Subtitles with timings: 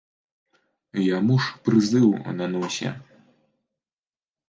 [1.17, 2.09] Яму ж прызыў
[2.41, 2.89] на носе.